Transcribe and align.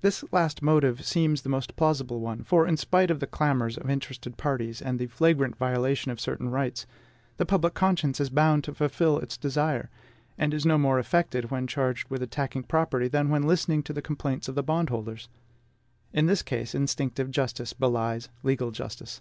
This 0.00 0.24
last 0.32 0.60
motive 0.60 1.04
seems 1.06 1.42
the 1.42 1.48
most 1.48 1.76
plausible 1.76 2.18
one; 2.18 2.42
for 2.42 2.66
in 2.66 2.76
spite 2.76 3.12
of 3.12 3.20
the 3.20 3.28
clamors 3.28 3.78
of 3.78 3.88
interested 3.88 4.36
parties, 4.36 4.82
and 4.82 4.98
the 4.98 5.06
flagrant 5.06 5.54
violation 5.54 6.10
of 6.10 6.18
certain 6.20 6.48
rights, 6.48 6.84
the 7.36 7.46
public 7.46 7.72
conscience 7.72 8.18
is 8.18 8.28
bound 8.28 8.64
to 8.64 8.74
fulfil 8.74 9.20
its 9.20 9.36
desire, 9.36 9.88
and 10.36 10.52
is 10.52 10.66
no 10.66 10.78
more 10.78 10.98
affected 10.98 11.52
when 11.52 11.68
charged 11.68 12.10
with 12.10 12.24
attacking 12.24 12.64
property, 12.64 13.06
than 13.06 13.28
when 13.28 13.44
listening 13.44 13.84
to 13.84 13.92
the 13.92 14.02
complaints 14.02 14.48
of 14.48 14.56
the 14.56 14.64
bondholders. 14.64 15.28
In 16.12 16.26
this 16.26 16.42
case, 16.42 16.74
instinctive 16.74 17.30
justice 17.30 17.72
belies 17.72 18.30
legal 18.42 18.72
justice. 18.72 19.20